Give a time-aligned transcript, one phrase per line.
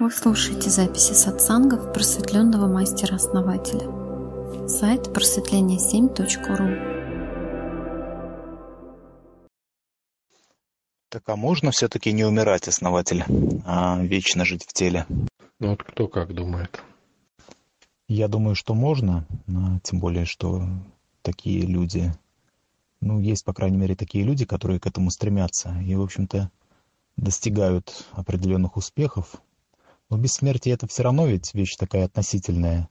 [0.00, 3.86] Вы слушаете записи сатсангов просветленного мастера-основателя.
[4.66, 6.68] Сайт просветление7.ру
[11.10, 13.24] Так а можно все-таки не умирать, основатель,
[13.66, 15.04] а вечно жить в теле?
[15.58, 16.82] Ну вот кто как думает?
[18.08, 19.26] Я думаю, что можно,
[19.82, 20.66] тем более, что
[21.20, 22.10] такие люди,
[23.02, 26.50] ну, есть, по крайней мере, такие люди, которые к этому стремятся и, в общем-то,
[27.18, 29.42] достигают определенных успехов,
[30.10, 32.88] но бессмертие это все равно ведь вещь такая относительная,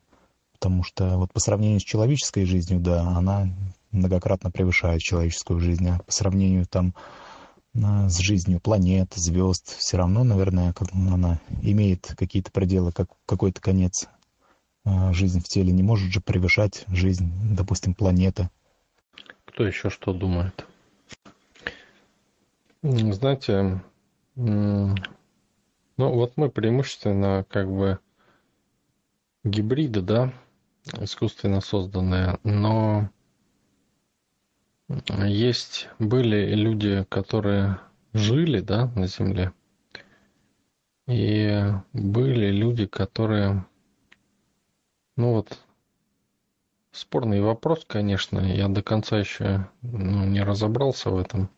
[0.53, 3.49] потому что вот по сравнению с человеческой жизнью, да, она
[3.91, 6.95] многократно превышает человеческую жизнь, а по сравнению там
[7.73, 14.07] с жизнью планет, звезд, все равно, наверное, она имеет какие-то пределы, как какой-то конец.
[14.85, 18.49] А жизнь в теле не может же превышать жизнь, допустим, планеты.
[19.45, 20.65] Кто еще что думает?
[22.81, 23.83] Знаете,
[25.99, 27.99] ну, вот мы преимущественно как бы
[29.43, 30.33] гибриды, да,
[30.97, 33.09] искусственно созданные, но
[34.87, 37.81] есть, были люди, которые
[38.13, 39.51] жили, да, на Земле,
[41.05, 43.65] и были люди, которые,
[45.17, 45.59] ну вот,
[46.93, 51.49] спорный вопрос, конечно, я до конца еще ну, не разобрался в этом.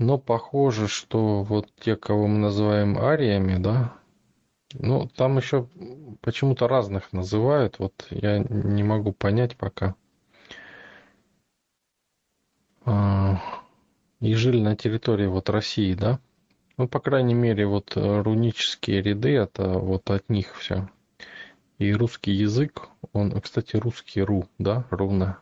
[0.00, 3.92] Но похоже, что вот те, кого мы называем ариями, да,
[4.72, 5.68] ну, там еще
[6.22, 9.94] почему-то разных называют, вот я не могу понять пока.
[12.86, 13.42] А,
[14.20, 16.18] и жили на территории вот России, да?
[16.78, 20.88] Ну, по крайней мере, вот рунические ряды, это вот от них все.
[21.76, 25.40] И русский язык, он, кстати, русский ру, да, руна.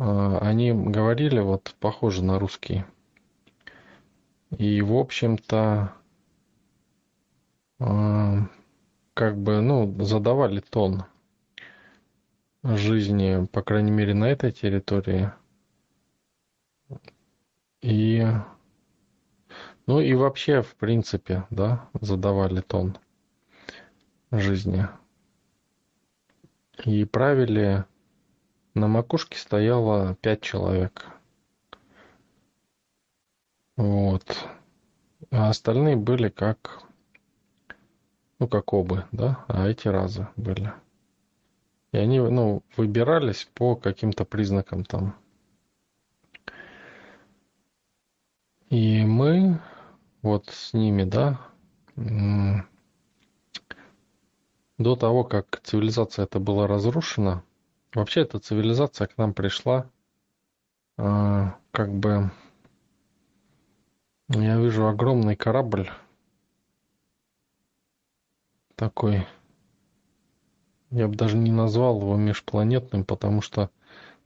[0.00, 2.84] А, они говорили вот похоже на русский.
[4.56, 5.92] И, в общем-то,
[7.78, 8.48] а,
[9.12, 11.04] как бы, ну, задавали тон
[12.62, 15.32] жизни, по крайней мере, на этой территории.
[17.82, 18.26] И,
[19.86, 22.96] ну и вообще, в принципе, да, задавали тон
[24.30, 24.88] жизни.
[26.86, 27.84] И правили
[28.74, 31.06] на макушке стояло пять человек.
[33.76, 34.24] Вот.
[35.30, 36.82] А остальные были как,
[38.38, 40.72] ну, как обы, да, а эти разы были.
[41.92, 45.16] И они, ну, выбирались по каким-то признакам там.
[48.68, 49.60] И мы
[50.22, 51.40] вот с ними, да,
[54.78, 57.42] до того, как цивилизация эта была разрушена,
[57.94, 59.90] Вообще эта цивилизация к нам пришла
[60.96, 62.30] э, как бы
[64.28, 65.90] я вижу огромный корабль
[68.76, 69.26] такой
[70.90, 73.70] я бы даже не назвал его межпланетным, потому что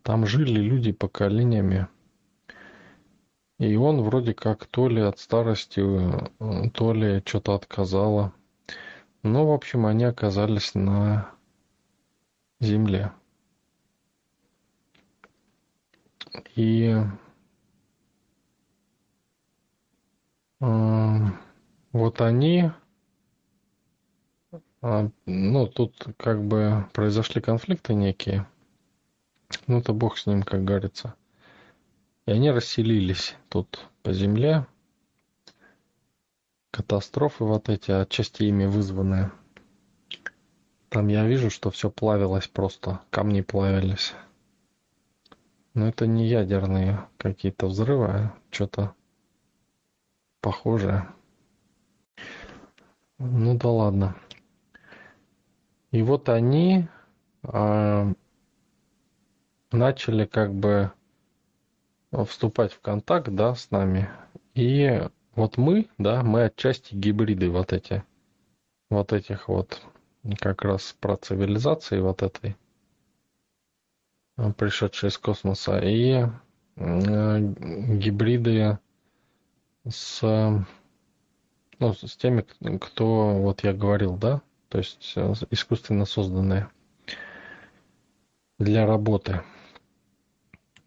[0.03, 1.89] там жили люди поколениями.
[3.59, 8.33] И он вроде как то ли от старости, э, то ли что-то отказало.
[9.23, 11.31] Но, в общем, они оказались на
[12.61, 13.13] Земле.
[16.57, 16.97] И
[21.93, 22.71] вот они,
[24.83, 28.47] а, ну, тут как бы произошли конфликты некие.
[29.67, 31.15] Ну, то бог с ним, как говорится.
[32.27, 34.67] И они расселились тут по земле.
[36.71, 39.31] Катастрофы вот эти, отчасти ими вызванные.
[40.89, 44.15] Там я вижу, что все плавилось просто, камни плавились.
[45.75, 48.95] Но это не ядерные какие-то взрывы, а что-то
[50.41, 51.09] похожее.
[53.19, 54.17] Ну да ладно.
[55.91, 56.89] И вот они
[57.43, 58.15] э,
[59.73, 60.93] начали как бы
[62.27, 64.09] вступать в контакт, да, с нами.
[64.55, 65.03] И
[65.35, 68.05] вот мы, да, мы отчасти гибриды вот эти,
[68.91, 69.83] вот этих вот
[70.39, 72.57] как раз про цивилизации вот этой
[74.37, 76.27] пришедшие из космоса, и
[76.77, 78.79] э, гибриды
[79.89, 80.23] с,
[81.79, 82.45] ну, с теми,
[82.79, 86.69] кто, вот я говорил, да, то есть э, искусственно созданные
[88.59, 89.43] для работы.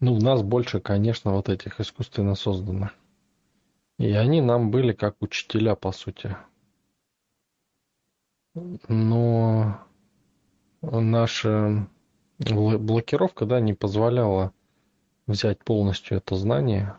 [0.00, 2.94] Ну, у нас больше, конечно, вот этих искусственно созданных.
[3.98, 6.36] И они нам были как учителя, по сути.
[8.54, 9.80] Но
[10.82, 11.86] наши
[12.38, 14.52] блокировка, да, не позволяла
[15.26, 16.96] взять полностью это знание.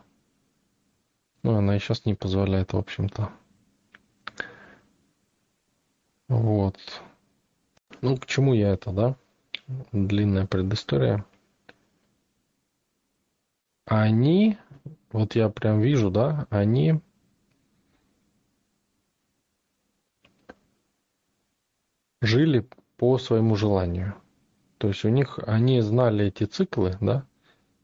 [1.43, 3.31] Ну, она и сейчас не позволяет, в общем-то.
[6.27, 6.77] Вот.
[8.01, 9.15] Ну, к чему я это, да?
[9.91, 11.25] Длинная предыстория.
[13.85, 14.57] Они,
[15.11, 17.01] вот я прям вижу, да, они
[22.21, 24.13] жили по своему желанию.
[24.79, 27.25] То есть у них, они знали эти циклы, да?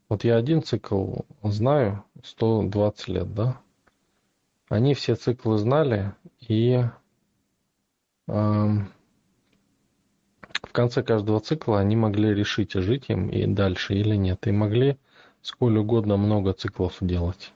[0.07, 3.59] Вот я один цикл знаю 120 лет, да?
[4.69, 6.85] Они все циклы знали, и
[8.27, 8.87] э, в
[10.71, 14.47] конце каждого цикла они могли решить, жить им и дальше или нет.
[14.47, 14.97] И могли
[15.41, 17.51] сколь угодно много циклов делать.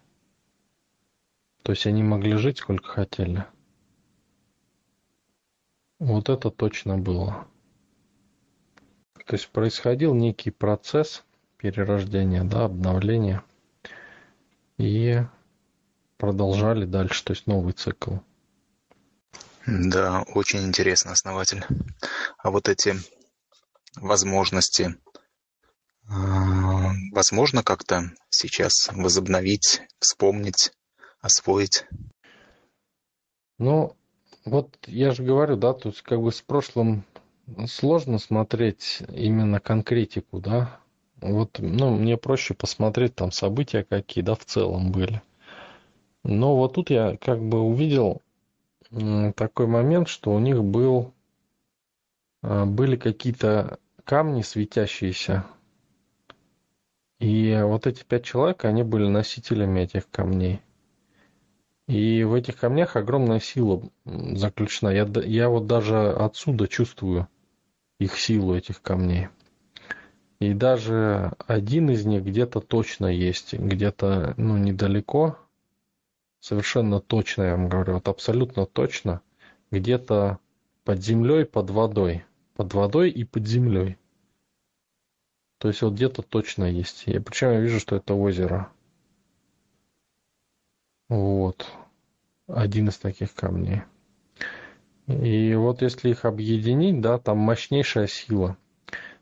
[1.64, 3.46] То есть они могли жить сколько хотели.
[5.98, 7.48] Вот это точно было.
[9.30, 11.24] То есть происходил некий процесс
[11.58, 13.44] перерождения, да, обновления.
[14.80, 15.20] И
[16.18, 18.16] продолжали дальше, то есть новый цикл.
[19.68, 21.64] Да, очень интересно, основатель.
[22.40, 22.96] А вот эти
[23.98, 24.96] возможности,
[26.10, 30.72] а, возможно как-то сейчас возобновить, вспомнить,
[31.22, 31.86] освоить?
[33.60, 33.96] Ну,
[34.44, 37.06] вот я же говорю, да, есть как бы с прошлым
[37.68, 40.80] сложно смотреть именно конкретику, да.
[41.22, 45.22] Вот, ну, мне проще посмотреть там события какие, да, в целом были.
[46.24, 48.22] Но вот тут я как бы увидел
[49.36, 51.14] такой момент, что у них был,
[52.42, 55.46] а, были какие-то камни светящиеся.
[57.20, 60.62] И вот эти пять человек, они были носителями этих камней.
[61.88, 64.90] И в этих камнях огромная сила заключена.
[64.90, 67.28] Я, я вот даже отсюда чувствую
[68.00, 69.28] их силу, этих камней.
[70.40, 75.38] И даже один из них где-то точно есть, где-то ну, недалеко,
[76.40, 79.22] совершенно точно, я вам говорю, вот абсолютно точно,
[79.70, 80.40] где-то
[80.86, 82.26] под землей, под водой.
[82.56, 83.98] Под водой и под землей.
[85.60, 87.04] То есть вот где-то точно есть.
[87.08, 88.70] И причем я вижу, что это озеро.
[91.10, 91.70] Вот.
[92.48, 93.84] Один из таких камней.
[95.10, 98.58] И вот если их объединить, да, там мощнейшая сила.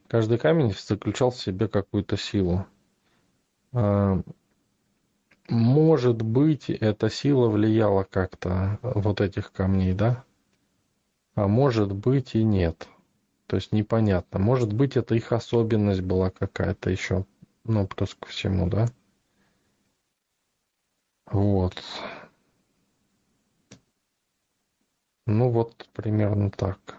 [0.10, 2.66] Каждый камень заключал в себе какую-то силу.
[3.72, 4.22] А,
[5.48, 10.26] может быть, эта сила влияла как-то вот этих камней, да?
[11.36, 12.90] А может быть и нет.
[13.46, 14.40] То есть непонятно.
[14.40, 17.26] Может быть, это их особенность была какая-то еще.
[17.64, 18.88] Ну, плюс ко всему, да?
[21.32, 21.82] Вот.
[25.28, 26.96] Ну, вот примерно так.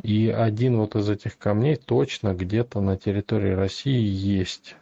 [0.00, 4.76] И один вот из этих камней точно где-то на территории России есть.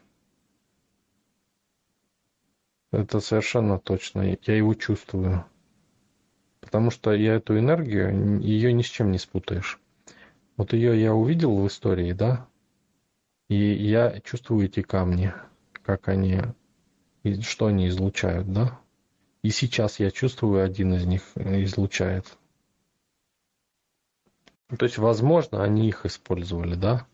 [2.93, 4.37] Это совершенно точно.
[4.43, 5.47] Я его чувствую.
[6.61, 9.81] Потому что я эту энергию, ее ни с чем не спутаешь.
[10.59, 12.47] Вот ее я увидел в истории, да?
[13.49, 15.33] И я чувствую эти камни,
[15.83, 16.43] как они,
[17.41, 18.79] что они излучают, да?
[19.43, 22.27] И сейчас я чувствую, один из них излучает.
[24.79, 27.07] То есть, возможно, они их использовали, да?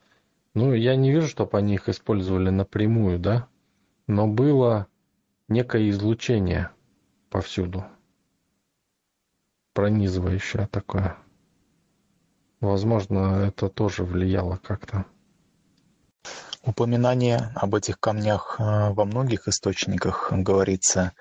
[0.55, 3.49] Ну, я не вижу, чтобы они их использовали напрямую, да?
[4.07, 4.89] Но было
[5.49, 6.71] некое излучение
[7.31, 7.85] повсюду.
[9.73, 11.17] Пронизывающее такое.
[12.61, 15.05] Возможно, это тоже влияло как-то.
[16.63, 21.13] Упоминание об этих камнях э, во многих источниках говорится.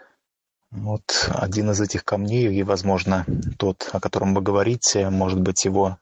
[0.72, 3.26] Вот один из этих камней, и, возможно,
[3.58, 5.98] тот, о котором вы говорите, может быть, его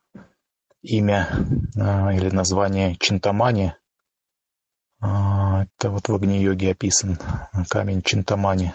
[0.82, 1.30] имя
[1.76, 3.76] э, или название Чинтамани,
[5.06, 7.18] а, это вот в Агни-йоге описан
[7.70, 8.74] камень Чинтамани.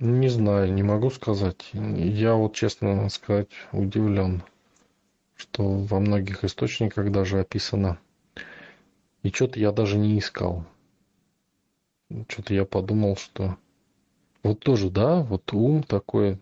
[0.00, 1.70] Не знаю, не могу сказать.
[1.72, 4.42] Я вот, честно сказать, удивлен,
[5.36, 8.00] что во многих источниках даже описано.
[9.22, 10.64] И что-то я даже не искал.
[12.28, 13.56] Что-то я подумал, что...
[14.42, 16.38] Вот тоже, да, вот ум такой,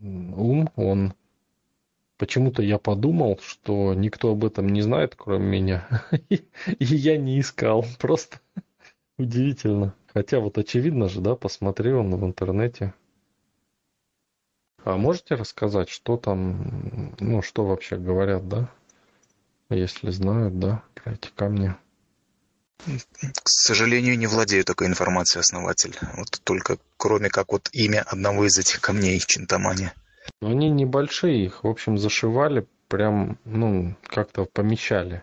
[0.00, 1.14] ум, он
[2.22, 5.88] Почему-то я подумал, что никто об этом не знает, кроме меня.
[6.28, 6.44] И
[6.78, 7.84] я не искал.
[7.98, 8.38] Просто
[9.18, 9.96] удивительно.
[10.14, 12.94] Хотя вот очевидно же, да, посмотрел он в интернете.
[14.84, 18.70] А можете рассказать, что там, ну, что вообще говорят, да?
[19.68, 21.74] Если знают, да, эти камни.
[22.84, 25.96] К сожалению, не владею такой информацией, основатель.
[26.16, 29.90] Вот только кроме как вот имя одного из этих камней, Чинтамани.
[30.40, 35.22] Но они небольшие, их, в общем, зашивали, прям, ну, как-то помещали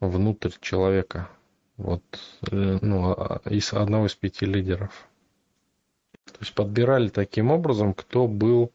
[0.00, 1.28] внутрь человека.
[1.76, 2.02] Вот,
[2.50, 5.08] э, ну, а, из одного из пяти лидеров.
[6.26, 8.70] То есть подбирали таким образом, кто был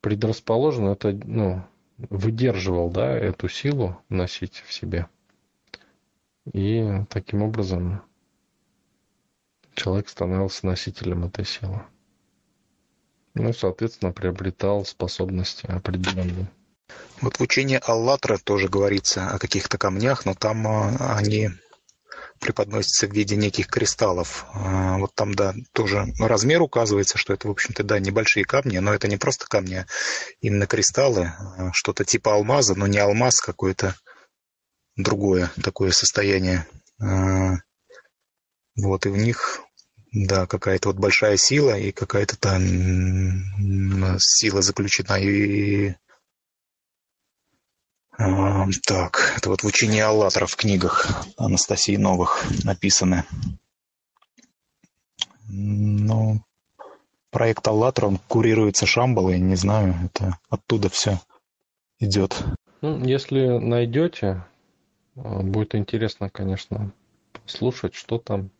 [0.00, 1.64] предрасположен, это, ну,
[2.10, 5.06] выдерживал, да, эту силу носить в себе.
[6.50, 8.02] И таким образом
[9.74, 11.82] человек становился носителем этой силы.
[13.34, 16.50] Ну и, соответственно, приобретал способности определенные.
[17.20, 21.50] Вот в учении Аллатра тоже говорится о каких-то камнях, но там а, они
[22.40, 24.44] преподносятся в виде неких кристаллов.
[24.52, 28.92] А, вот там, да, тоже размер указывается, что это, в общем-то, да, небольшие камни, но
[28.92, 29.86] это не просто камни, а
[30.40, 33.94] именно кристаллы, а, что-то типа алмаза, но не алмаз, какое-то
[34.96, 36.66] другое такое состояние.
[36.98, 39.60] Вот, и в них,
[40.12, 45.94] да, какая-то вот большая сила, и какая-то там сила заключена, и
[48.86, 53.24] так, это вот в учении Аллатра в книгах Анастасии Новых написаны.
[55.48, 56.42] Ну,
[57.30, 61.20] проект Аллатра, он курируется Шамбалой, не знаю, это оттуда все
[61.98, 62.44] идет.
[62.80, 64.46] Ну, если найдете, а,
[65.14, 66.92] будет интересно, конечно,
[67.46, 68.50] слушать, что там.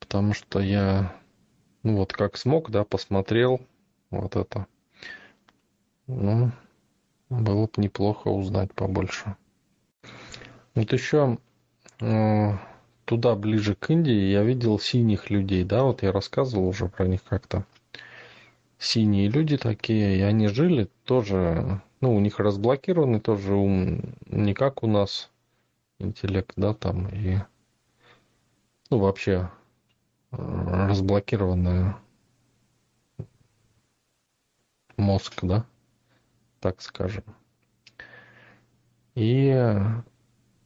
[0.00, 1.14] Потому что я,
[1.82, 3.60] ну вот как смог, да, посмотрел
[4.10, 4.66] вот это.
[6.06, 6.50] Ну,
[7.28, 9.36] было бы неплохо узнать побольше.
[10.74, 11.38] Вот еще
[12.00, 12.52] э,
[13.04, 17.22] туда, ближе к Индии, я видел синих людей, да, вот я рассказывал уже про них
[17.24, 17.66] как-то.
[18.78, 24.82] Синие люди такие, и они жили тоже, ну, у них разблокированный тоже ум, не как
[24.82, 25.30] у нас
[25.98, 27.38] интеллект, да, там, и,
[28.90, 29.50] ну, вообще
[30.32, 31.94] э, разблокированный
[34.96, 35.66] мозг, да,
[36.60, 37.24] так скажем.
[39.14, 39.50] И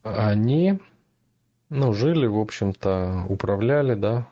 [0.02, 0.80] они,
[1.70, 4.28] ну, жили, в общем-то, управляли, да,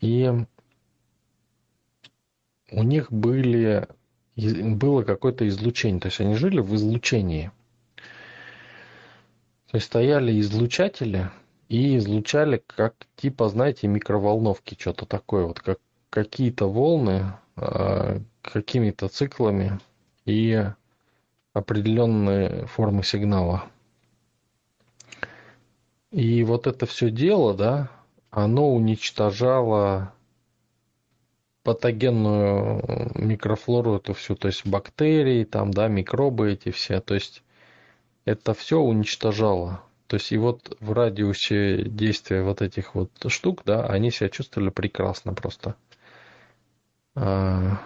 [0.00, 0.46] и
[2.70, 3.88] у них были,
[4.36, 7.50] было какое-то излучение, то есть они жили в излучении.
[9.70, 11.30] То есть стояли излучатели
[11.68, 15.78] и излучали как типа, знаете, микроволновки, что-то такое, вот как
[16.10, 19.80] какие-то волны, а, какими-то циклами
[20.26, 20.62] и
[21.52, 23.64] определенные формы сигнала.
[26.10, 27.90] И вот это все дело, да,
[28.30, 30.12] оно уничтожало
[31.62, 37.42] патогенную микрофлору эту всю, то есть бактерии, там, да, микробы эти все, то есть
[38.24, 39.82] это все уничтожало.
[40.06, 44.70] То есть и вот в радиусе действия вот этих вот штук, да, они себя чувствовали
[44.70, 45.74] прекрасно просто.
[47.14, 47.78] А,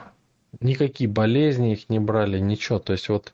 [0.61, 2.79] никакие болезни их не брали, ничего.
[2.79, 3.33] То есть вот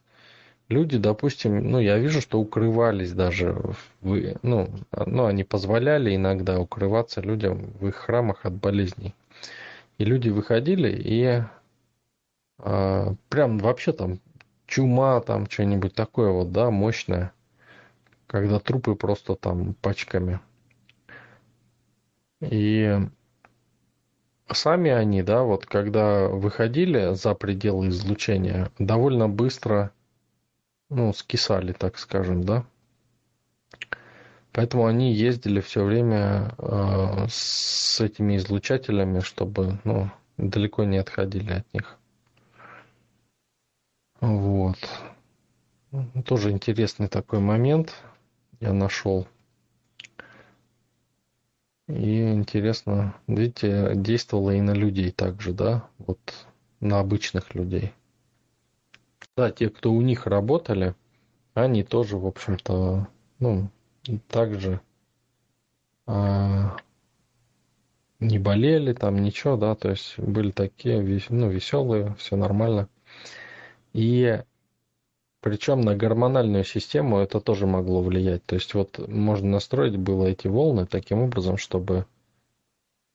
[0.68, 3.54] люди, допустим, ну, я вижу, что укрывались даже,
[4.00, 4.68] в, ну,
[5.06, 9.14] ну, они позволяли иногда укрываться людям в их храмах от болезней.
[9.98, 11.42] И люди выходили и
[12.58, 14.20] а, прям вообще там
[14.66, 17.32] чума, там что-нибудь такое вот, да, мощное,
[18.26, 20.40] когда трупы просто там пачками.
[22.40, 22.98] И
[24.50, 29.92] сами они, да, вот когда выходили за пределы излучения, довольно быстро,
[30.88, 32.64] ну, скисали, так скажем, да.
[34.52, 41.74] Поэтому они ездили все время э, с этими излучателями, чтобы, ну, далеко не отходили от
[41.74, 41.98] них.
[44.20, 44.76] Вот.
[46.24, 47.94] Тоже интересный такой момент
[48.60, 49.26] я нашел.
[51.88, 56.46] И интересно, видите, действовало и на людей также, да, вот
[56.80, 57.92] на обычных людей.
[59.36, 60.94] Да, те, кто у них работали,
[61.54, 63.70] они тоже, в общем-то, ну,
[64.28, 64.80] также
[66.06, 66.76] а,
[68.20, 72.88] не болели там, ничего, да, то есть были такие, ну, веселые, все нормально.
[73.92, 74.42] И
[75.40, 78.44] причем на гормональную систему это тоже могло влиять.
[78.44, 82.06] То есть вот можно настроить было эти волны таким образом, чтобы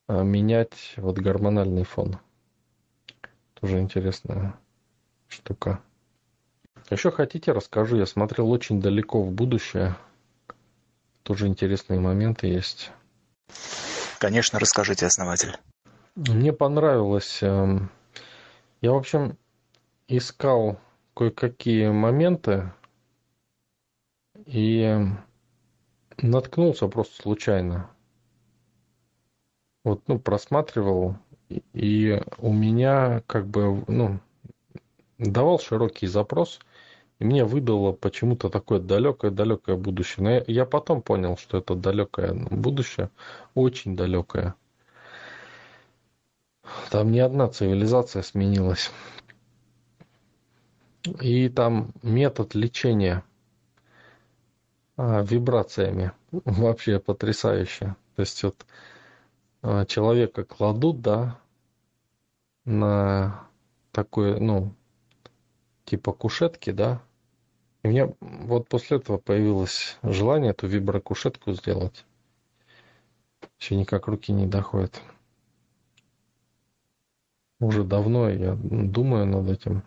[0.07, 2.17] а, менять вот гормональный фон.
[3.59, 4.55] Тоже интересная
[5.27, 5.81] штука.
[6.89, 7.97] Еще хотите, расскажу.
[7.97, 9.95] Я смотрел очень далеко в будущее.
[11.27, 12.89] Тоже интересные моменты есть.
[14.17, 15.57] Конечно, расскажите, основатель.
[16.15, 17.39] Мне понравилось.
[17.41, 17.91] Эм,
[18.79, 19.37] я, в общем,
[20.07, 20.79] искал
[21.13, 22.71] кое-какие моменты
[24.45, 25.05] и
[26.21, 27.89] наткнулся просто случайно.
[29.83, 31.17] Вот, ну, просматривал,
[31.49, 34.21] и у меня как бы, ну,
[35.17, 36.61] давал широкий запрос,
[37.19, 40.23] и мне выдало почему-то такое далекое-далекое будущее.
[40.23, 43.09] Но я, я потом понял, что это далекое будущее,
[43.55, 44.55] очень далекое.
[46.91, 48.91] Там не одна цивилизация сменилась.
[51.21, 53.23] И там метод лечения
[54.97, 57.95] а, вибрациями вообще потрясающе.
[58.15, 58.65] То есть вот
[59.61, 61.39] а, человека кладут, да,
[62.65, 63.47] на
[63.91, 64.73] такой, ну,
[65.85, 67.01] типа кушетки, да.
[67.87, 72.05] И мне вот после этого появилось желание эту виброкушетку сделать.
[73.61, 75.01] Еще никак руки не доходят.
[77.61, 79.83] Уже давно я думаю над этим.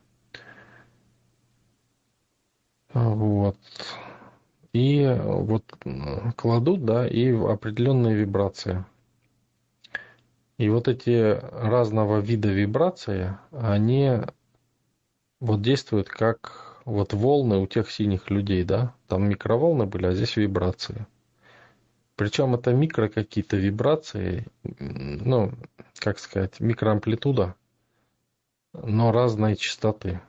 [2.94, 3.58] Вот.
[4.72, 5.64] И вот
[6.36, 8.82] кладут, да, и определенные вибрации.
[10.56, 14.20] И вот эти разного вида вибрации, они
[15.38, 18.94] вот действуют как вот волны у тех синих людей, да.
[19.08, 21.06] Там микроволны были, а здесь вибрации.
[22.16, 25.52] Причем это микро какие-то вибрации, ну,
[25.94, 27.54] как сказать, микроамплитуда,
[28.74, 30.20] но разной частоты.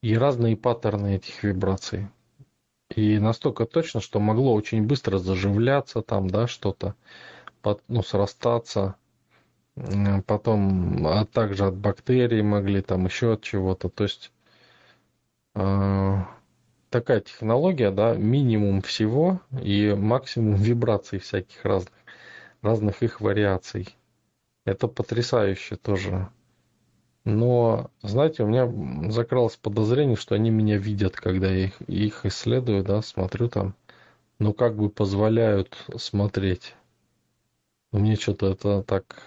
[0.00, 2.08] И разные паттерны этих вибраций.
[2.94, 6.94] И настолько точно, что могло очень быстро заживляться там, да, что-то,
[7.88, 8.96] ну, срастаться.
[10.26, 13.88] Потом, а также от бактерий могли, там еще от чего-то.
[13.88, 14.30] То есть
[15.54, 21.94] такая технология, да, минимум всего и максимум вибраций всяких разных,
[22.62, 23.96] разных их вариаций.
[24.64, 26.28] Это потрясающе тоже.
[27.24, 32.84] Но, знаете, у меня закралось подозрение, что они меня видят, когда я их, их исследую,
[32.84, 33.74] да, смотрю там,
[34.38, 36.74] ну, как бы позволяют смотреть.
[37.92, 39.22] Но мне что-то это так,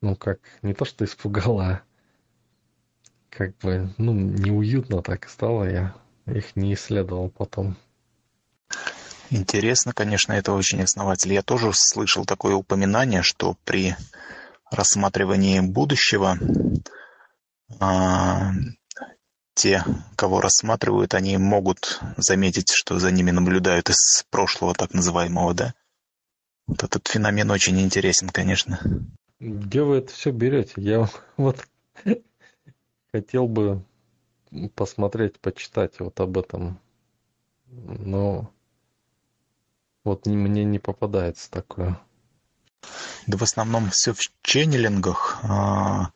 [0.00, 1.82] ну, как, не то, что испугало, а
[3.30, 5.94] как бы, ну, неуютно так стало я
[6.26, 7.76] их не исследовал потом.
[9.30, 11.32] Интересно, конечно, это очень основательно.
[11.32, 13.96] Я тоже слышал такое упоминание, что при
[14.70, 16.38] рассматривании будущего
[17.80, 18.52] а,
[19.54, 19.84] те,
[20.16, 25.74] кого рассматривают, они могут заметить, что за ними наблюдают из прошлого так называемого, да?
[26.66, 28.80] Вот этот феномен очень интересен, конечно.
[29.38, 30.74] Где вы это все берете?
[30.76, 31.66] Я вот
[33.16, 33.82] хотел бы
[34.74, 36.78] посмотреть, почитать вот об этом.
[37.66, 38.50] Но
[40.04, 41.98] вот мне не попадается такое.
[43.26, 45.38] Да в основном все в ченнелингах.
[45.42, 46.10] А,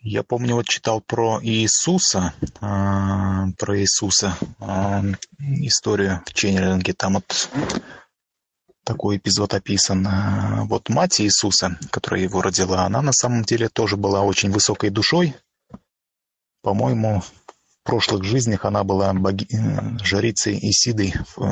[0.00, 5.02] я помню, вот читал про Иисуса, а, про Иисуса, а,
[5.38, 6.92] историю в ченнелинге.
[6.92, 7.48] Там вот
[8.82, 10.08] такой эпизод описан.
[10.66, 15.36] Вот мать Иисуса, которая его родила, она на самом деле тоже была очень высокой душой.
[16.62, 17.32] По-моему, в
[17.84, 19.46] прошлых жизнях она была боги...
[20.02, 21.42] жрицей Исидой э,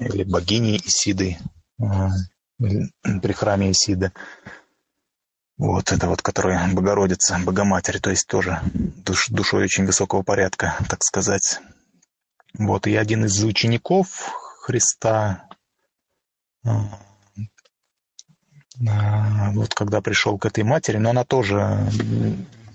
[0.00, 1.38] или богиней Исидой
[1.80, 2.08] э,
[2.58, 4.12] при храме Исиды.
[5.58, 11.02] Вот это вот, которая Богородица, Богоматерь, то есть тоже душ, душой очень высокого порядка, так
[11.02, 11.60] сказать.
[12.54, 15.48] Вот, и один из учеников Христа,
[16.64, 16.70] э,
[18.80, 21.86] вот когда пришел к этой матери, но она тоже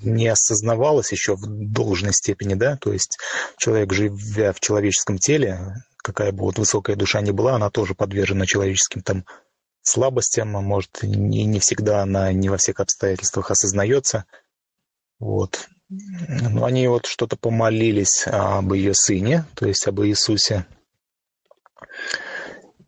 [0.04, 3.18] не осознавалось еще в должной степени, да, то есть
[3.58, 8.46] человек, живя в человеческом теле, какая бы вот высокая душа ни была, она тоже подвержена
[8.46, 9.26] человеческим там
[9.82, 14.26] слабостям, а может, не, не всегда она не во всех обстоятельствах осознается,
[15.20, 15.68] вот.
[15.90, 20.66] Но они вот что-то помолились об ее сыне, то есть об Иисусе,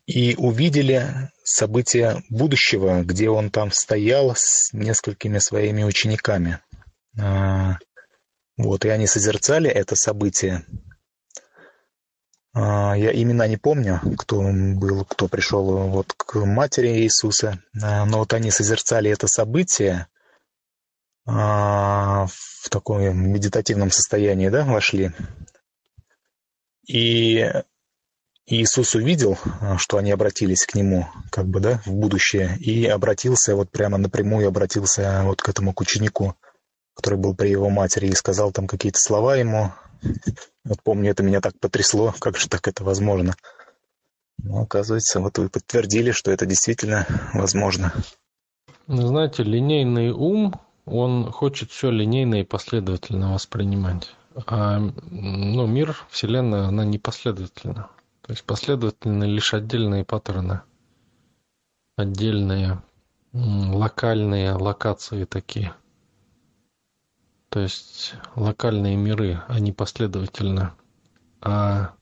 [0.06, 6.60] и увидели события будущего, где он там стоял с несколькими своими учениками.
[7.18, 7.78] А,
[8.56, 10.64] вот, и они созерцали это событие.
[12.54, 18.18] А, я имена не помню, кто был, кто пришел вот к матери Иисуса, а, но
[18.18, 20.06] вот они созерцали это событие
[21.28, 22.30] в
[22.70, 23.02] таком
[23.32, 25.10] медитативном состоянии, да, вошли.
[26.86, 27.50] И
[28.46, 29.36] Иисус увидел,
[29.76, 34.46] что они обратились к нему, как бы, да, в будущее, и обратился, вот прямо напрямую
[34.46, 36.36] обратился вот к этому к ученику
[36.96, 39.72] который был при его матери, и сказал там какие-то слова ему.
[40.64, 43.36] Вот помню, это меня так потрясло, как же так это возможно.
[44.38, 47.92] Но оказывается, вот вы подтвердили, что это действительно возможно.
[48.86, 50.54] Ну, знаете, линейный ум,
[50.84, 54.14] он хочет все линейно и последовательно воспринимать.
[54.46, 57.88] А ну, мир, Вселенная, она не последовательна.
[58.22, 60.62] То есть последовательны лишь отдельные паттерны,
[61.96, 62.82] отдельные
[63.32, 65.74] локальные локации такие–
[67.56, 70.74] то есть локальные миры, они последовательно,
[71.40, 71.94] а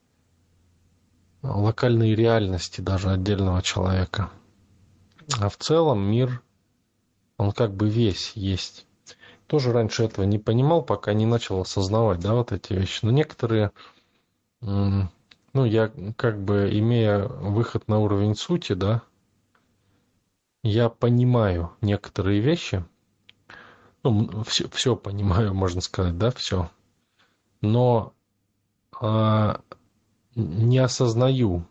[1.41, 4.31] локальные реальности даже отдельного человека.
[5.39, 6.41] А в целом мир,
[7.37, 8.85] он как бы весь есть.
[9.47, 12.99] Тоже раньше этого не понимал, пока не начал осознавать, да, вот эти вещи.
[13.05, 13.71] Но некоторые,
[14.59, 15.09] ну,
[15.53, 19.03] я как бы имея выход на уровень сути, да,
[20.63, 22.83] я понимаю некоторые вещи,
[24.11, 26.69] ну, все, все понимаю, можно сказать, да, все,
[27.61, 28.13] но
[28.99, 29.61] а,
[30.35, 31.65] не осознаю,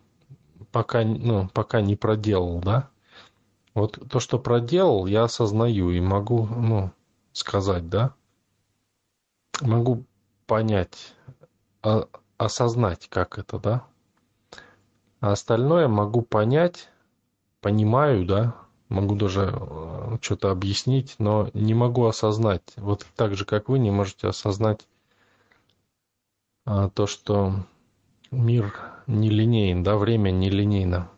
[0.71, 2.89] пока, ну, пока не проделал, да.
[3.73, 6.91] Вот то, что проделал, я осознаю и могу, ну,
[7.33, 8.13] сказать, да.
[9.61, 10.05] Могу
[10.47, 11.13] понять,
[11.81, 13.85] а, осознать, как это, да.
[15.19, 16.89] А остальное могу понять,
[17.61, 18.55] понимаю, да,
[18.89, 22.63] могу даже э, что-то объяснить, но не могу осознать.
[22.77, 24.87] Вот так же, как вы не можете осознать
[26.65, 27.65] а, то, что
[28.31, 28.73] мир
[29.07, 31.09] нелинейен, да, время нелинейно.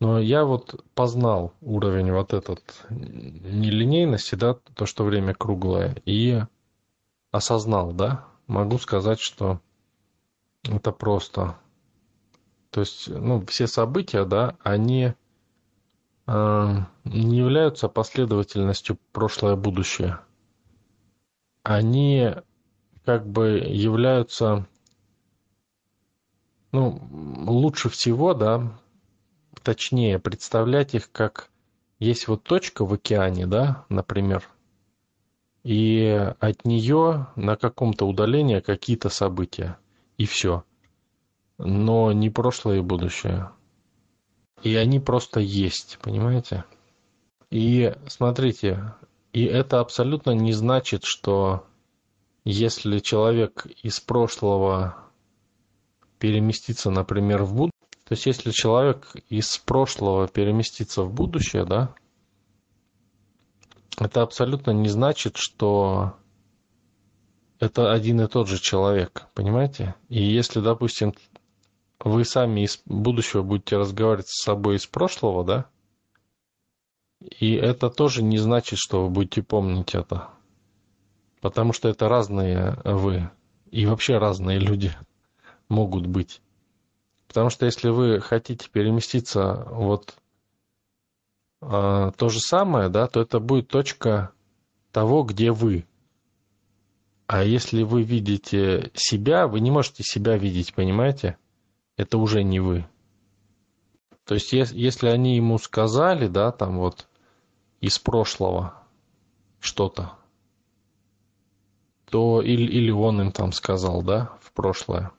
[0.00, 6.40] Но я вот познал уровень вот этот нелинейности, да, то, что время круглое, и
[7.32, 9.60] осознал, да, могу сказать, что
[10.62, 11.58] это просто.
[12.70, 15.14] То есть, ну, все события, да, они э,
[16.28, 20.20] не являются последовательностью прошлое-будущее.
[21.62, 22.34] Они
[23.06, 24.66] как бы являются,
[26.72, 27.00] ну,
[27.46, 28.78] лучше всего, да,
[29.62, 31.50] точнее представлять их как
[31.98, 34.46] есть вот точка в океане, да, например,
[35.64, 39.78] и от нее на каком-то удалении какие-то события,
[40.18, 40.64] и все.
[41.56, 43.50] Но не прошлое и будущее.
[44.62, 46.64] И они просто есть, понимаете?
[47.50, 48.94] И смотрите,
[49.32, 51.64] и это абсолютно не значит, что
[52.44, 54.96] если человек из прошлого
[56.18, 57.72] переместится, например, в будущее,
[58.04, 61.94] то есть если человек из прошлого переместится в будущее, да,
[63.98, 66.14] это абсолютно не значит, что
[67.58, 69.94] это один и тот же человек, понимаете?
[70.08, 71.14] И если, допустим,
[72.00, 75.66] вы сами из будущего будете разговаривать с собой из прошлого, да,
[77.20, 80.28] и это тоже не значит, что вы будете помнить это.
[81.40, 83.30] Потому что это разные вы.
[83.70, 84.92] И вообще разные люди
[85.68, 86.40] могут быть.
[87.26, 90.16] Потому что если вы хотите переместиться вот
[91.60, 94.30] э, то же самое, да, то это будет точка
[94.92, 95.86] того, где вы.
[97.26, 101.36] А если вы видите себя, вы не можете себя видеть, понимаете?
[101.98, 102.86] Это уже не вы.
[104.24, 107.08] То есть, если они ему сказали, да, там вот
[107.80, 108.74] из прошлого
[109.58, 110.12] что-то,
[112.08, 115.10] то или, или он им там сказал, да, в прошлое,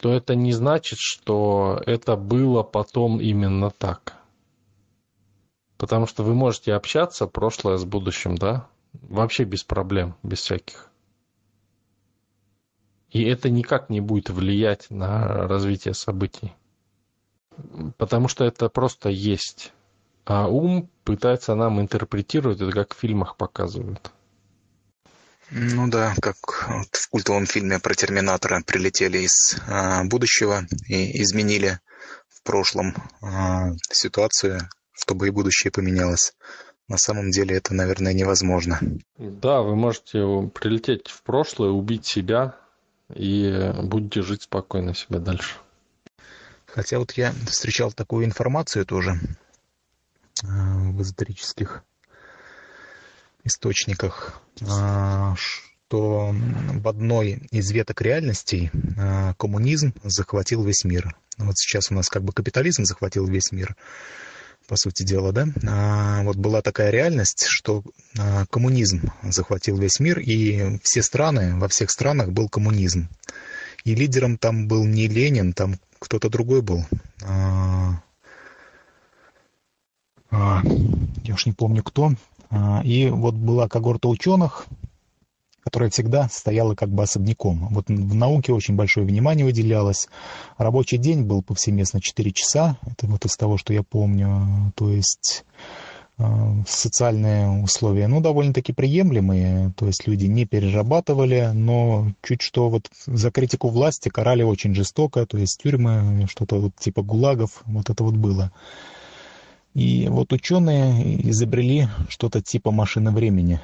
[0.00, 4.16] то это не значит, что это было потом именно так.
[5.76, 10.87] Потому что вы можете общаться прошлое с будущим, да, вообще без проблем, без всяких.
[13.10, 16.52] И это никак не будет влиять на развитие событий.
[17.96, 19.72] Потому что это просто есть.
[20.24, 24.12] А ум пытается нам интерпретировать это, как в фильмах показывают.
[25.50, 31.80] Ну да, как вот в культовом фильме про Терминатора прилетели из а, будущего и изменили
[32.28, 36.34] в прошлом а, ситуацию, чтобы и будущее поменялось.
[36.86, 38.78] На самом деле это, наверное, невозможно.
[39.16, 40.20] Да, вы можете
[40.54, 42.56] прилететь в прошлое, убить себя
[43.14, 45.56] и будете жить спокойно себе дальше.
[46.66, 49.18] Хотя вот я встречал такую информацию тоже
[50.44, 51.82] а, в эзотерических
[53.44, 61.16] источниках, а, что в одной из веток реальностей а, коммунизм захватил весь мир.
[61.38, 63.74] Вот сейчас у нас как бы капитализм захватил весь мир,
[64.68, 65.48] по сути дела, да?
[65.66, 67.82] А вот была такая реальность, что
[68.50, 73.08] коммунизм захватил весь мир, и все страны, во всех странах был коммунизм.
[73.84, 76.84] И лидером там был не Ленин, там кто-то другой был.
[80.30, 82.12] Я уж не помню кто.
[82.50, 84.66] А, и вот была когорта ученых,
[85.68, 87.68] которая всегда стояла как бы особняком.
[87.68, 90.08] Вот в науке очень большое внимание выделялось.
[90.56, 94.72] Рабочий день был повсеместно 4 часа, это вот из того, что я помню.
[94.76, 95.44] То есть
[96.16, 102.88] а, социальные условия, ну, довольно-таки приемлемые, то есть люди не перерабатывали, но чуть что вот
[103.04, 108.04] за критику власти карали очень жестоко, то есть тюрьмы, что-то вот типа гулагов, вот это
[108.04, 108.52] вот было.
[109.74, 113.60] И вот ученые изобрели что-то типа машины времени.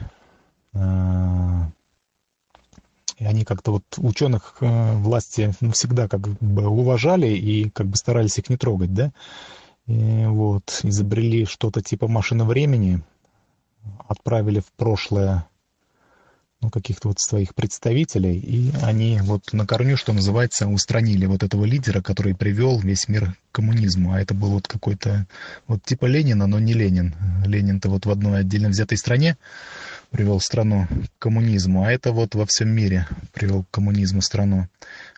[3.19, 7.97] И они как-то вот ученых э, власти ну, всегда как бы уважали и как бы
[7.97, 9.13] старались их не трогать, да.
[9.87, 13.03] И вот, изобрели что-то типа машины времени,
[14.09, 15.47] отправили в прошлое
[16.65, 21.67] ну, каких-то вот своих представителей, и они вот на корню, что называется, устранили вот этого
[21.67, 24.13] лидера, который привел весь мир к коммунизму.
[24.15, 25.27] А это был вот какой-то
[25.67, 27.15] вот типа Ленина, но не Ленин.
[27.45, 29.37] Ленин-то вот в одной отдельно взятой стране
[30.11, 34.67] привел страну к коммунизму, а это вот во всем мире привел к коммунизму страну.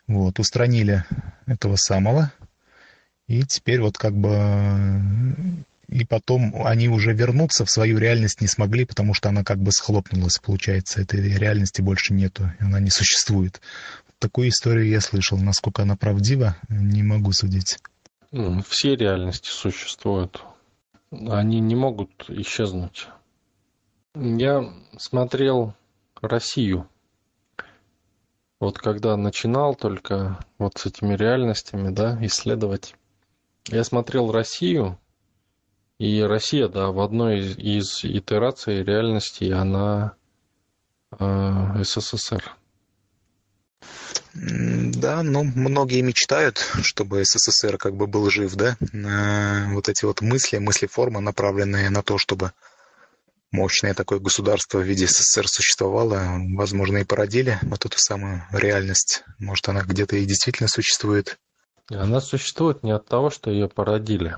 [0.05, 1.05] Вот, устранили
[1.45, 2.33] этого самого,
[3.27, 5.01] и теперь вот как бы
[5.89, 9.71] и потом они уже вернуться в свою реальность не смогли, потому что она как бы
[9.71, 13.61] схлопнулась, получается, этой реальности больше нету, она не существует.
[14.19, 17.77] Такую историю я слышал, насколько она правдива, не могу судить.
[18.31, 20.43] Ну, все реальности существуют,
[21.11, 23.07] они не могут исчезнуть.
[24.15, 25.75] Я смотрел
[26.21, 26.89] Россию,
[28.59, 32.95] вот когда начинал только вот с этими реальностями, да, исследовать.
[33.67, 34.97] Я смотрел Россию,
[35.99, 40.13] и Россия, да, в одной из, из итераций реальности она
[41.19, 42.55] э, СССР.
[44.33, 48.77] Да, ну, многие мечтают, чтобы СССР как бы был жив, да.
[49.71, 52.51] Вот эти вот мысли, мысли-формы, направленные на то, чтобы
[53.51, 59.23] мощное такое государство в виде СССР существовало, возможно, и породили вот эту самую реальность.
[59.39, 61.39] Может, она где-то и действительно существует.
[61.89, 64.35] Она существует не от того, что ее породили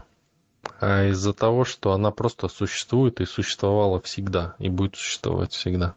[0.80, 5.96] а из-за того, что она просто существует и существовала всегда, и будет существовать всегда.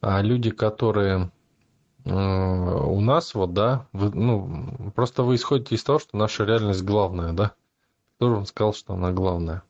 [0.00, 1.30] А люди, которые
[2.04, 6.82] э, у нас, вот, да, вы, ну, просто вы исходите из того, что наша реальность
[6.82, 7.52] главная, да?
[8.16, 9.62] Кто вам сказал, что она главная?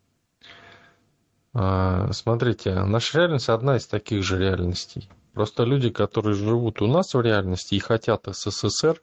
[1.54, 5.08] А, смотрите, наша реальность одна из таких же реальностей.
[5.32, 9.00] Просто люди, которые живут у нас в реальности и хотят СССР,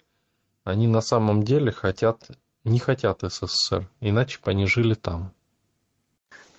[0.64, 2.28] они на самом деле хотят
[2.66, 5.34] не хотят СССР, иначе бы они жили там.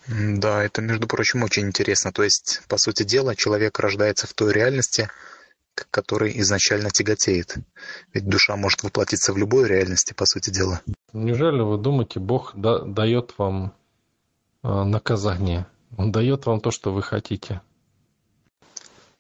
[0.09, 2.13] Да, это, между прочим, очень интересно.
[2.13, 5.11] То есть, по сути дела, человек рождается в той реальности,
[5.75, 7.57] к которой изначально тяготеет.
[8.15, 10.81] Ведь душа может воплотиться в любой реальности, по сути дела.
[11.13, 13.75] Неужели вы думаете, Бог да, дает вам
[14.63, 15.67] э, наказание?
[15.97, 17.61] Он дает вам то, что вы хотите.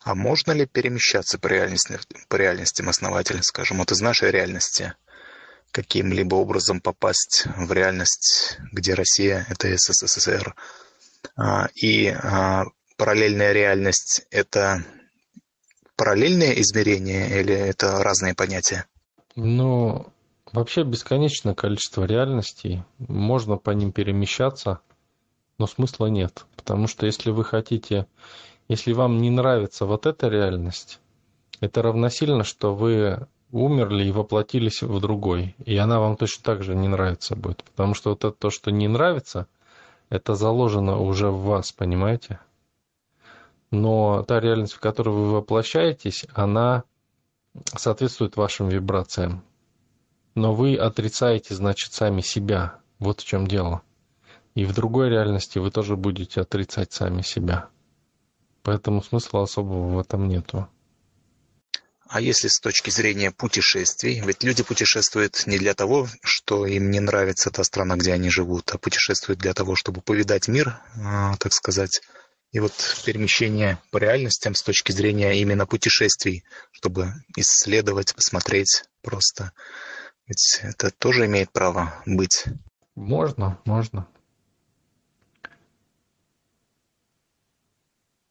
[0.00, 4.94] А можно ли перемещаться по, реальности, по реальностям основателя, скажем, вот из нашей реальности
[5.70, 10.54] каким-либо образом попасть в реальность, где Россия— это СССР.
[11.36, 12.64] А, и а,
[12.96, 14.84] параллельная реальность— это
[15.96, 18.86] параллельное измерение или это разные понятия?
[19.34, 20.06] Ну,
[20.52, 22.82] вообще бесконечное количество реальностей.
[22.98, 24.80] Можно по ним перемещаться,
[25.58, 26.46] но смысла нет.
[26.56, 28.06] Потому что если вы хотите,
[28.68, 31.00] если вам не нравится вот эта реальность,
[31.60, 35.54] это равносильно, что вы умерли и воплотились в другой.
[35.64, 37.64] И она вам точно так же не нравится будет.
[37.64, 39.46] Потому что вот это то, что не нравится,
[40.08, 42.40] это заложено уже в вас, понимаете?
[43.70, 46.84] Но та реальность, в которой вы воплощаетесь, она
[47.76, 49.42] соответствует вашим вибрациям.
[50.34, 52.78] Но вы отрицаете, значит, сами себя.
[52.98, 53.82] Вот в чем дело.
[54.54, 57.68] И в другой реальности вы тоже будете отрицать сами себя.
[58.62, 60.68] Поэтому смысла особого в этом нету.
[62.08, 67.00] А если с точки зрения путешествий, ведь люди путешествуют не для того, что им не
[67.00, 71.52] нравится та страна, где они живут, а путешествуют для того, чтобы повидать мир, а, так
[71.52, 72.00] сказать.
[72.52, 72.72] И вот
[73.04, 79.52] перемещение по реальностям с точки зрения именно путешествий, чтобы исследовать, посмотреть просто.
[80.26, 82.44] Ведь это тоже имеет право быть.
[82.94, 84.06] Можно, можно.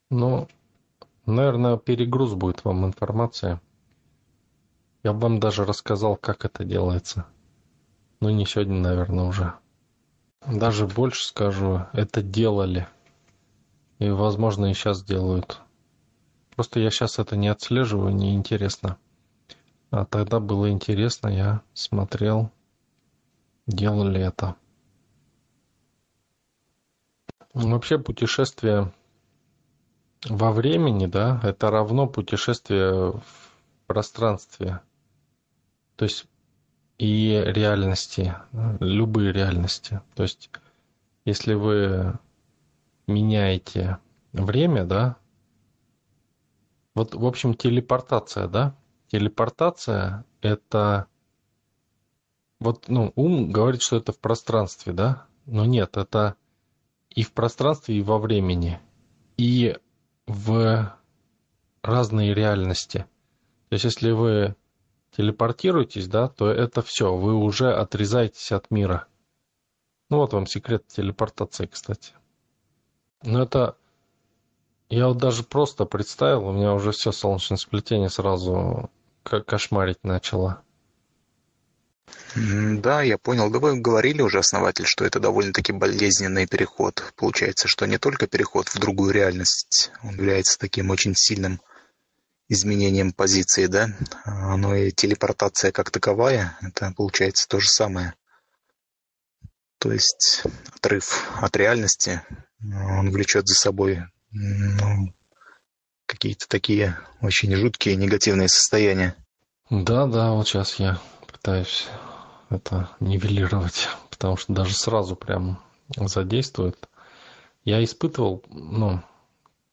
[0.09, 0.47] Но
[1.25, 3.59] Наверное, перегруз будет вам информация.
[5.05, 7.27] Я бы вам даже рассказал, как это делается.
[8.21, 9.53] Но не сегодня, наверное, уже.
[10.47, 12.87] Даже больше скажу, это делали.
[13.99, 15.61] И, возможно, и сейчас делают.
[16.55, 18.97] Просто я сейчас это не отслеживаю, не интересно.
[19.91, 22.49] А тогда было интересно, я смотрел,
[23.67, 24.55] делали это.
[27.53, 28.91] Вообще путешествие
[30.27, 33.51] во времени, да, это равно путешествие в
[33.85, 34.81] пространстве.
[35.95, 36.27] То есть
[36.97, 38.35] и реальности,
[38.79, 40.01] любые реальности.
[40.15, 40.49] То есть
[41.25, 42.19] если вы
[43.07, 43.99] меняете
[44.31, 45.17] время, да,
[46.93, 48.75] вот, в общем, телепортация, да,
[49.07, 51.07] телепортация– это
[52.59, 56.35] вот, ну, ум говорит, что это в пространстве, да, но нет, это
[57.09, 58.79] и в пространстве, и во времени.
[59.37, 59.77] И
[60.25, 60.97] в
[61.81, 63.05] разные реальности.
[63.69, 64.55] То есть, если вы
[65.15, 69.07] телепортируетесь, да, то это все, вы уже отрезаетесь от мира.
[70.09, 72.13] Ну вот вам секрет телепортации, кстати.
[73.23, 73.75] Но это...
[74.87, 78.91] Я вот даже просто представил, у меня уже все солнечное сплетение сразу
[79.23, 80.61] кошмарить начало.
[82.35, 83.49] Да, я понял.
[83.49, 87.13] Да вы говорили уже, основатель, что это довольно-таки болезненный переход.
[87.15, 91.61] Получается, что не только переход в другую реальность, он является таким очень сильным
[92.47, 93.89] изменением позиции, да,
[94.25, 98.13] но и телепортация как таковая, это получается то же самое.
[99.79, 100.43] То есть
[100.75, 102.21] отрыв от реальности,
[102.61, 105.13] он влечет за собой ну,
[106.05, 109.15] какие-то такие очень жуткие негативные состояния.
[109.69, 111.87] Да, да, вот сейчас я пытаюсь
[112.49, 115.63] это нивелировать, потому что даже сразу прям
[115.95, 116.89] задействует.
[117.63, 119.01] Я испытывал, ну,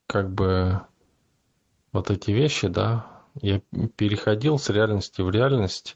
[0.07, 0.81] как бы
[1.93, 3.61] вот эти вещи, да, я
[3.95, 5.95] переходил с реальности в реальность,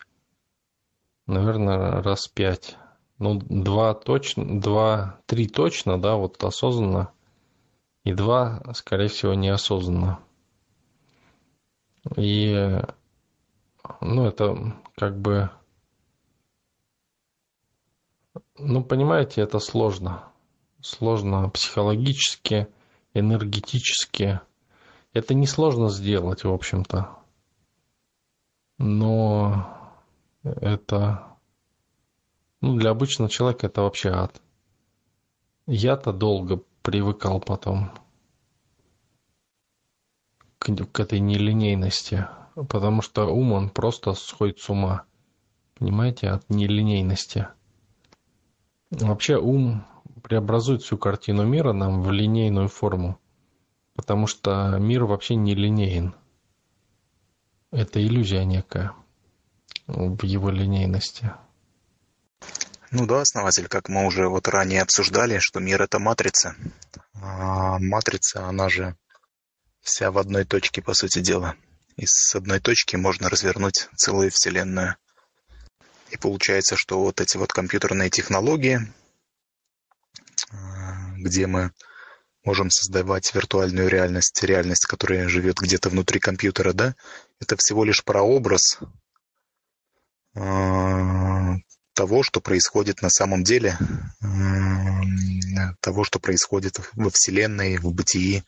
[1.25, 2.77] наверное, раз пять.
[3.19, 7.11] Ну, два точно, два, три точно, да, вот осознанно,
[8.03, 10.19] и два, скорее всего, неосознанно.
[12.15, 12.79] И,
[14.01, 15.49] ну, это как бы,
[18.57, 20.23] ну, понимаете, это сложно.
[20.79, 22.67] Сложно психологически,
[23.15, 24.39] энергетически,
[25.17, 27.09] это несложно сделать, в общем-то.
[28.77, 29.99] Но
[30.43, 31.23] это...
[32.61, 34.41] Ну, для обычного человека это вообще ад.
[35.67, 37.91] Я-то долго привыкал потом
[40.57, 45.03] к, к этой нелинейности, потому что ум, он просто сходит с ума.
[45.75, 47.47] Понимаете, от нелинейности.
[48.89, 49.85] Вообще ум
[50.23, 53.19] преобразует всю картину мира нам в линейную форму
[53.97, 56.15] потому что мир вообще не линейен.
[57.71, 58.93] Это иллюзия некая
[59.87, 61.33] в его линейности.
[62.91, 66.55] Ну да, основатель, как мы уже вот ранее обсуждали, что мир это матрица.
[67.15, 68.95] А матрица, она же
[69.81, 71.55] вся в одной точке, по сути дела.
[71.97, 74.95] И с одной точки можно развернуть целую вселенную.
[76.11, 78.79] И получается, что вот эти вот компьютерные технологии,
[80.51, 81.71] а, где мы
[82.47, 86.95] можем создавать виртуальную реальность, реальность, которая живет где-то внутри компьютера, да,
[87.41, 88.79] это всего лишь прообраз
[90.33, 91.55] э,
[91.93, 93.77] того, что происходит на самом деле,
[94.23, 98.43] э, того, что происходит во Вселенной, в бытии.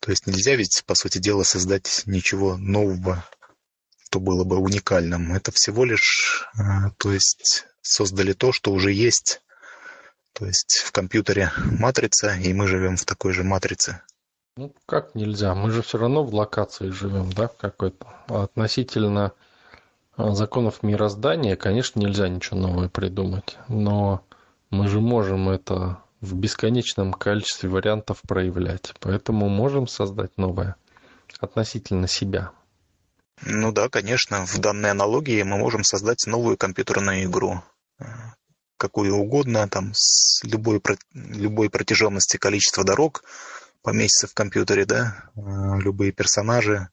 [0.00, 3.24] То есть нельзя ведь, по сути дела, создать ничего нового,
[4.04, 5.32] что было бы уникальным.
[5.32, 9.40] Это всего лишь, э, то есть создали то, что уже есть
[10.38, 14.02] то есть в компьютере матрица, и мы живем в такой же матрице.
[14.56, 15.54] Ну, как нельзя?
[15.54, 18.06] Мы же все равно в локации живем, да, какой-то.
[18.28, 19.32] Относительно
[20.16, 23.56] а, законов мироздания, конечно, нельзя ничего нового придумать.
[23.66, 24.22] Но
[24.70, 28.94] мы же можем это в бесконечном количестве вариантов проявлять.
[29.00, 30.76] Поэтому можем создать новое
[31.40, 32.52] относительно себя.
[33.42, 34.46] Ну да, конечно.
[34.46, 37.62] В данной аналогии мы можем создать новую компьютерную игру
[38.78, 40.80] какую угодно, там, с любой,
[41.12, 43.24] любой протяженности количества дорог
[43.82, 46.88] поместится в компьютере, да, а, любые персонажи.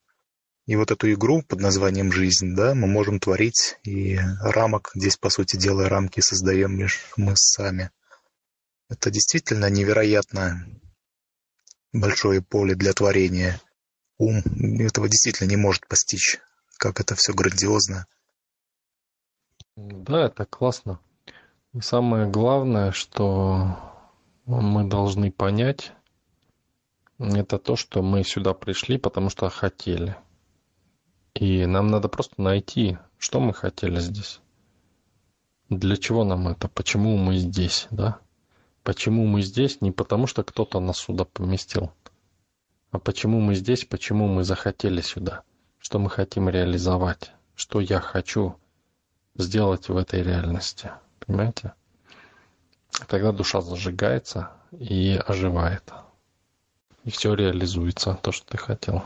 [0.66, 5.30] И вот эту игру под названием «Жизнь», да, мы можем творить, и рамок, здесь, по
[5.30, 7.92] сути дела, рамки создаем лишь мы сами.
[8.90, 10.66] Это действительно невероятно
[11.94, 13.62] большое поле для творения.
[14.18, 14.42] Ум
[14.80, 16.40] этого действительно не может постичь,
[16.78, 18.08] как это все грандиозно.
[19.76, 21.00] Да, это классно.
[21.82, 23.78] Самое главное, что
[24.46, 25.92] мы должны понять,
[27.18, 30.16] это то, что мы сюда пришли, потому что хотели.
[31.34, 34.40] И нам надо просто найти, что мы хотели здесь.
[35.70, 36.70] Для чего нам это?
[36.70, 38.20] Почему мы здесь, да?
[38.84, 39.82] Почему мы здесь?
[39.82, 41.92] Не потому, что кто-то нас сюда поместил,
[42.92, 45.44] а почему мы здесь, почему мы захотели сюда,
[45.80, 48.56] что мы хотим реализовать, что я хочу
[49.36, 50.92] сделать в этой реальности.
[51.28, 51.74] Понимаете?
[53.08, 55.92] Тогда душа зажигается и оживает.
[57.04, 59.04] И все реализуется, то, что ты хотел.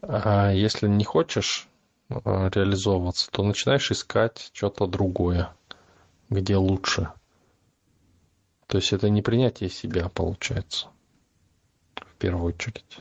[0.00, 1.68] А если не хочешь
[2.08, 5.54] э, реализовываться, то начинаешь искать что-то другое,
[6.28, 7.12] где лучше.
[8.66, 10.88] То есть это не принятие себя получается,
[11.94, 12.98] в первую очередь.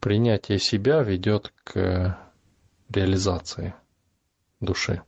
[0.00, 2.18] Принятие себя ведет к
[2.90, 3.74] реализации
[4.60, 5.02] души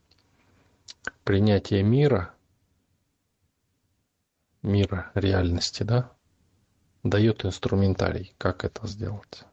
[1.29, 2.35] принятие мира,
[4.63, 6.11] мира реальности, да,
[7.03, 9.45] дает инструментарий, как это сделать.